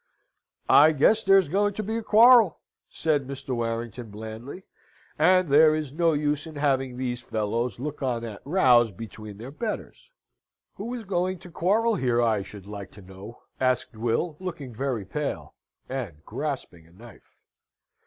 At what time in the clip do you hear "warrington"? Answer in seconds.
3.55-4.09